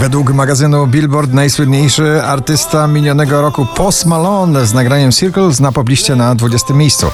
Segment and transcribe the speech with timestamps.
[0.00, 6.34] Według magazynu Billboard najsłynniejszy artysta minionego roku Post Malone z nagraniem Circles na pobliście na
[6.34, 7.06] 20 miejscu.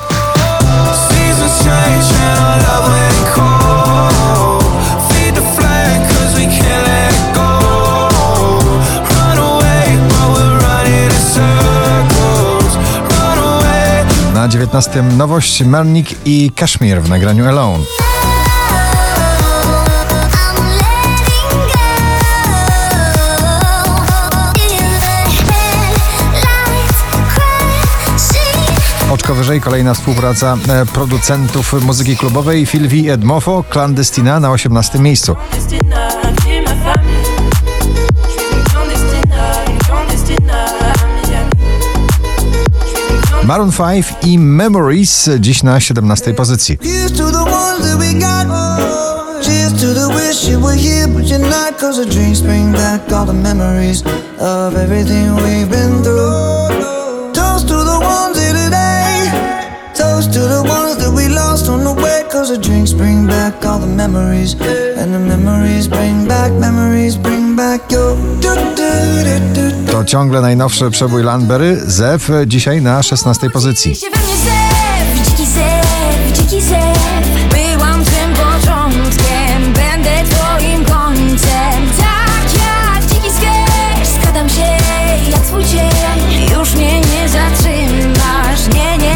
[14.35, 17.85] Na 19 nowość Melnik i Kashmir w nagraniu Alone.
[29.25, 33.13] Oczko wyżej kolejna współpraca e, producentów muzyki klubowej V.
[33.13, 35.37] Edmofo, Clandestina na 18 miejscu.
[43.45, 46.79] Maroon 5 i Memories dziś na 17 pozycji.
[51.81, 54.03] Cause the drinks bring back all the memories
[54.41, 56.64] of everything we've been through.
[61.55, 62.25] Lost on the way.
[62.33, 64.55] Cause the drinks bring back all the memories.
[64.99, 68.17] And the memories bring back, memories bring back your.
[68.41, 69.93] Do, do, do, do, do.
[69.93, 73.91] To ciągle najnowszy przebój Landberry, Zew dzisiaj na 16 pozycji.
[73.91, 77.34] mnie zew, dziki zew, dziki zew.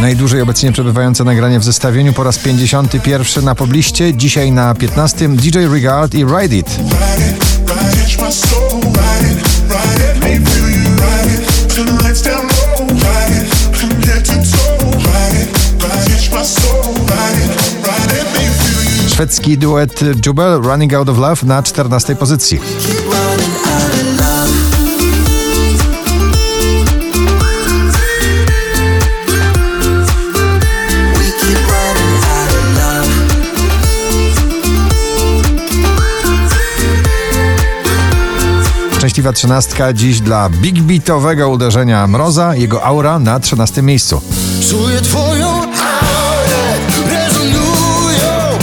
[0.08, 5.58] Najdłużej obecnie przebywające nagranie w zestawieniu po raz 51 na pobliście, dzisiaj na 15 DJ
[5.58, 6.80] Regard i Ride It.
[19.08, 22.60] Szwedzki duet Jubel Running Out of Love na 14 pozycji.
[39.18, 44.20] Szczęśliwa trzynastka dziś dla big beatowego uderzenia Mroza, jego aura na 13 miejscu.
[44.70, 46.78] Czuję twoją aurę,
[47.10, 48.58] rezonują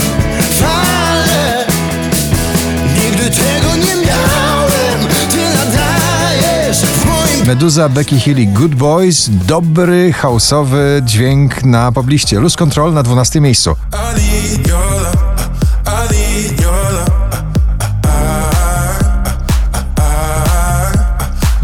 [0.50, 1.64] fale.
[3.04, 11.02] Nigdy tego nie miałem, ty nadajesz w moim Meduza, Becky Hill Good Boys, dobry houseowy
[11.04, 12.40] dźwięk na pobliście.
[12.40, 13.70] Lose Control na 12 miejscu.
[13.70, 15.48] I need your love.
[15.86, 16.85] I need your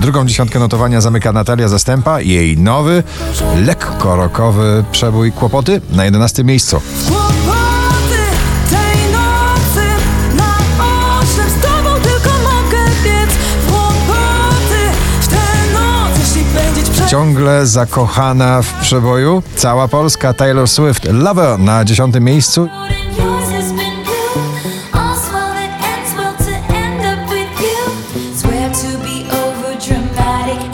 [0.03, 3.03] Drugą dziesiątkę notowania zamyka Natalia Zastępa i jej nowy,
[3.67, 6.81] lekko rockowy przebój Kłopoty na 11 miejscu.
[17.09, 22.69] Ciągle zakochana w przeboju cała Polska Taylor Swift Lover na 10 miejscu.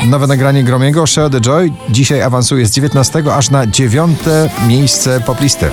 [0.09, 4.19] Nowe nagranie Gromiego Share the Joy dzisiaj awansuje z 19 aż na 9
[4.69, 5.71] miejsce poplisty.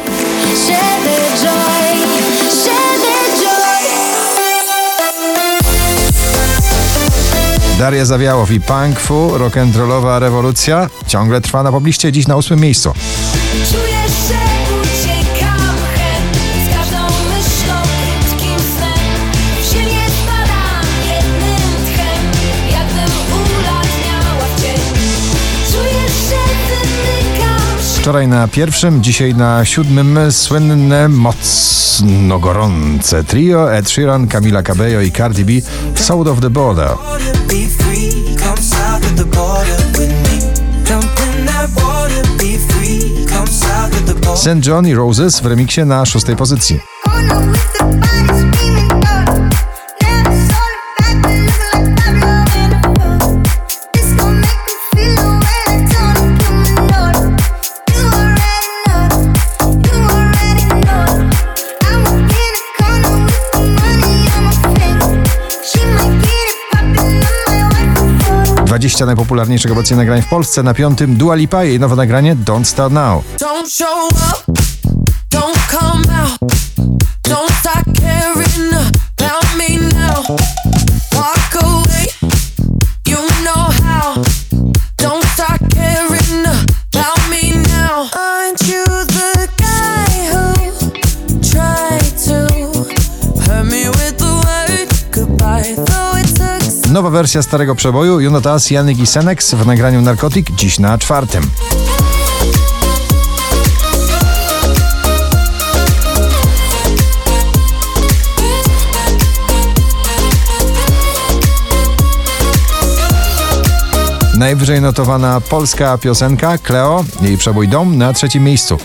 [7.79, 12.94] Daria Zawiałow i Punk Fu, rock'n'rollowa rewolucja ciągle trwa na pobliście, dziś na 8 miejscu.
[28.05, 35.11] Wczoraj na pierwszym, dzisiaj na siódmym słynne, mocno gorące trio Ed Sheeran, Camila Cabello i
[35.11, 35.51] Cardi B
[35.95, 36.89] south of the border.
[44.35, 44.67] St.
[44.67, 46.80] John i Roses w remiksie na szóstej pozycji.
[68.85, 70.63] 20 najpopularniejszych obecnie nagrań w Polsce.
[70.63, 73.23] Na piątym Dua Lipa, jej nowe nagranie Don't Start Now.
[73.39, 73.69] Don't
[97.15, 101.44] wersja starego przeboju Jonatas, Janik i Senex w nagraniu Narkotik dziś na czwartym.
[114.38, 118.77] Najwyżej notowana polska piosenka Cleo, jej przebój Dom na trzecim miejscu.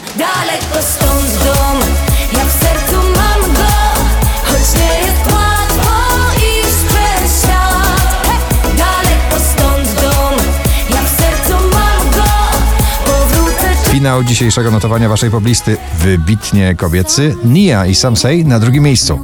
[14.00, 19.20] Finał dzisiejszego notowania waszej poblisty wybitnie kobiecy Nia i Sam Say na drugim miejscu.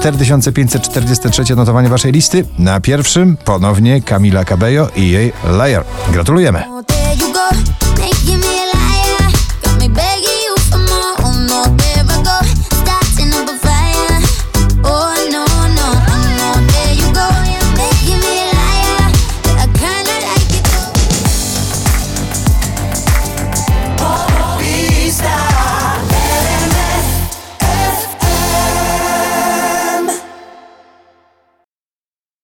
[0.00, 2.44] 4543 notowanie waszej listy.
[2.58, 5.84] Na pierwszym ponownie Camila Cabello i jej Liar.
[6.12, 6.73] Gratulujemy.